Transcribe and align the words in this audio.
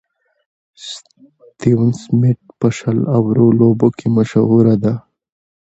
ستيون 0.89 1.89
سميټ 2.01 2.39
په 2.59 2.67
شل 2.77 2.97
اورو 3.15 3.45
لوبو 3.59 3.87
کښي 3.97 4.07
مشهوره 4.17 4.75
ده. 4.83 4.93